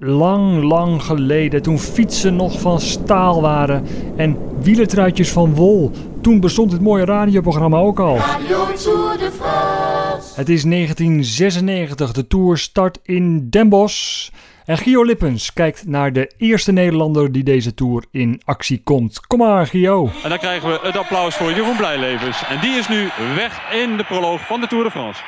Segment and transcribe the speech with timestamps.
[0.00, 5.90] lang, lang geleden, toen fietsen nog van staal waren en wielertruitjes van wol.
[6.22, 8.16] Toen bestond dit mooie radioprogramma ook al.
[8.16, 10.34] Radio Tour de France.
[10.34, 14.28] Het is 1996, de Tour start in Den Bosch.
[14.64, 19.26] En Gio Lippens kijkt naar de eerste Nederlander die deze Tour in actie komt.
[19.26, 20.10] Kom maar Gio.
[20.22, 22.44] En dan krijgen we het applaus voor Jeroen Blijlevens.
[22.48, 25.22] En die is nu weg in de proloog van de Tour de France.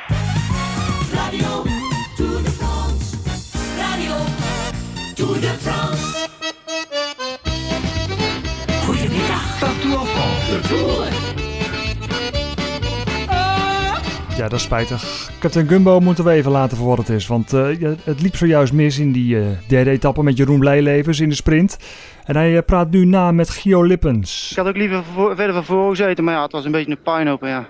[14.37, 15.29] Ja, dat is spijtig.
[15.39, 17.27] Captain Gumbo moeten we even laten voor wat het is.
[17.27, 17.67] Want eh,
[18.03, 21.77] het liep zojuist mis in die eh, derde etappe met Jeroen Blijlevens in de sprint.
[22.25, 24.51] En hij eh, praat nu na met Gio Lippens.
[24.51, 26.91] Ik had ook liever voor- verder van voren gezeten, maar ja, het was een beetje
[26.91, 27.41] een puinhoop.
[27.43, 27.67] Ja.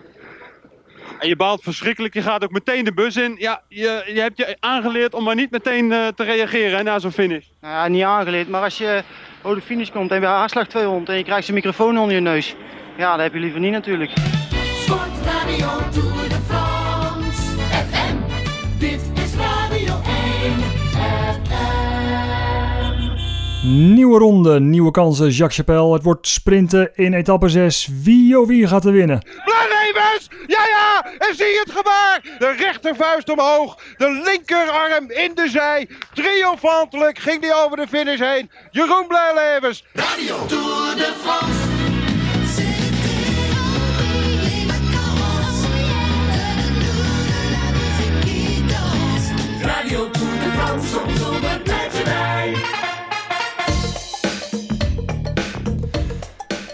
[1.20, 2.14] En je baalt verschrikkelijk.
[2.14, 3.36] Je gaat ook meteen de bus in.
[3.38, 7.00] Ja, je, je hebt je aangeleerd om maar niet meteen eh, te reageren hè, na
[7.00, 7.46] zo'n finish.
[7.62, 9.04] Nou ja, niet aangeleerd, maar als je
[9.44, 12.22] over de finish komt en bij aanslag 200 en je krijgt zijn microfoon onder je
[12.22, 12.56] neus.
[12.98, 14.12] Ja, dat heb je liever niet natuurlijk.
[23.66, 25.94] Nieuwe ronde, nieuwe kansen, Jacques Chapelle.
[25.94, 27.90] Het wordt sprinten in etappe 6.
[28.04, 29.20] Wie oh wie gaat er winnen?
[29.46, 30.30] Blijlevens!
[30.48, 31.06] Ja, ja!
[31.18, 32.22] En zie je het gebaar!
[32.40, 35.90] De rechtervuist omhoog, de linkerarm in de zij.
[36.14, 38.52] Triomfantelijk ging hij over de finish heen.
[38.72, 39.84] Jeroen Blijlevens.
[39.94, 41.63] Radio Tour de France.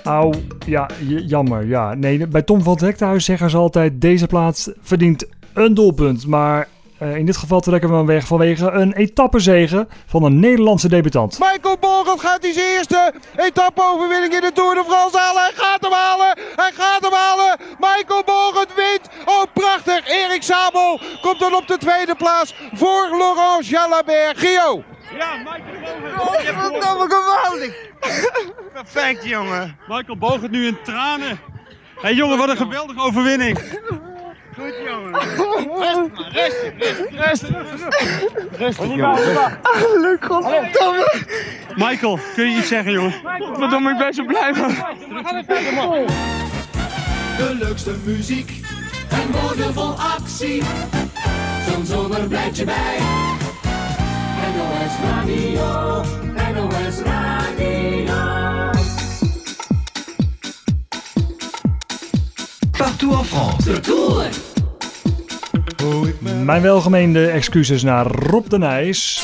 [0.09, 0.33] Au,
[0.65, 0.87] ja,
[1.25, 1.65] jammer.
[1.65, 1.93] Ja.
[1.93, 4.01] Nee, bij Tom van het zeggen ze altijd...
[4.01, 6.27] deze plaats verdient een doelpunt.
[6.27, 10.89] Maar eh, in dit geval trekken we hem weg vanwege een etappezege van een Nederlandse
[10.89, 11.39] debutant.
[11.39, 15.41] Michael Borgert gaat die zijn eerste etappe-overwinning in de Tour de France halen.
[15.41, 16.37] Hij gaat hem halen!
[16.55, 17.57] Hij gaat hem halen!
[17.79, 19.09] Michael Borgert wint!
[19.25, 20.07] Oh, prachtig!
[20.07, 24.37] Erik Sabel komt dan op de tweede plaats voor Laurent Jalabert.
[24.37, 24.83] Gio!
[25.17, 27.13] Ja, Michael Bogert.
[27.13, 27.73] geweldig!
[28.73, 29.77] Perfect, jongen.
[29.87, 31.27] Michael Bogert nu in tranen.
[31.29, 31.37] Hé
[32.01, 33.59] hey, jongen, wat een geweldige overwinning.
[34.57, 35.13] Goed, jongen.
[36.31, 37.49] Rustig, rustig, rustig.
[38.57, 39.59] Rustig, jongen.
[40.01, 41.13] Leuk, godverdomme.
[41.75, 43.13] Michael, kun je iets zeggen jongen?
[43.53, 44.75] Verdomme, ik ben zo blij van.
[47.37, 48.61] De leukste muziek
[49.09, 50.63] en woorden vol actie.
[51.69, 52.97] Zo'n zomer blijft je bij.
[54.89, 56.01] NOS Radio,
[56.53, 58.13] NOS Radio.
[62.77, 63.71] Partout en France.
[63.71, 64.29] De Tour.
[66.45, 69.23] Mijn welgemeende excuses naar Rob de Nijs.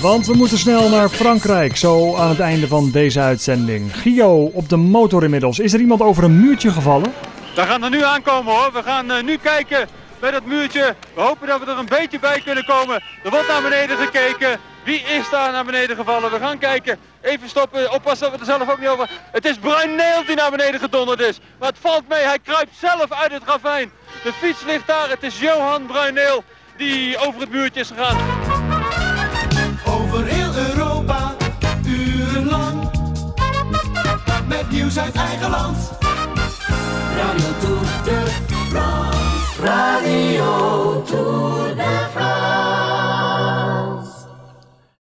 [0.00, 3.96] Want we moeten snel naar Frankrijk, zo aan het einde van deze uitzending.
[3.96, 5.58] Gio, op de motor inmiddels.
[5.58, 7.12] Is er iemand over een muurtje gevallen?
[7.54, 8.70] We gaan er nu aankomen hoor.
[8.72, 9.88] We gaan eh, nu kijken
[10.20, 10.94] bij dat muurtje.
[11.14, 13.02] We hopen dat we er een beetje bij kunnen komen.
[13.24, 14.60] Er wordt naar beneden gekeken.
[14.84, 16.30] Wie is daar naar beneden gevallen?
[16.30, 16.98] We gaan kijken.
[17.20, 17.92] Even stoppen.
[17.92, 19.10] Oppassen dat we er zelf ook niet over.
[19.32, 21.38] Het is Bruin Neel die naar beneden gedonderd is.
[21.58, 22.22] Maar het valt mee.
[22.22, 23.92] Hij kruipt zelf uit het ravijn.
[24.22, 25.08] De fiets ligt daar.
[25.08, 26.44] Het is Johan Bruineel
[26.76, 28.39] die over het muurtje is gegaan.